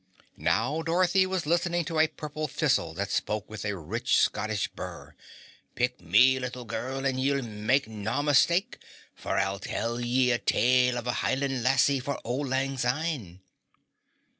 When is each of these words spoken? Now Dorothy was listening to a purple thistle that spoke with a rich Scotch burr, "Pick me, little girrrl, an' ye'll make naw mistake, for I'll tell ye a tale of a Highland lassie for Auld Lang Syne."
Now 0.37 0.81
Dorothy 0.81 1.27
was 1.27 1.45
listening 1.45 1.85
to 1.85 1.99
a 1.99 2.07
purple 2.07 2.47
thistle 2.47 2.95
that 2.95 3.11
spoke 3.11 3.47
with 3.47 3.63
a 3.63 3.77
rich 3.77 4.17
Scotch 4.17 4.73
burr, 4.75 5.13
"Pick 5.75 6.01
me, 6.01 6.39
little 6.39 6.65
girrrl, 6.65 7.05
an' 7.05 7.19
ye'll 7.19 7.43
make 7.43 7.87
naw 7.87 8.23
mistake, 8.23 8.79
for 9.13 9.37
I'll 9.37 9.59
tell 9.59 9.99
ye 10.01 10.31
a 10.31 10.39
tale 10.39 10.97
of 10.97 11.05
a 11.05 11.11
Highland 11.21 11.61
lassie 11.61 11.99
for 11.99 12.17
Auld 12.23 12.49
Lang 12.49 12.79
Syne." 12.79 13.41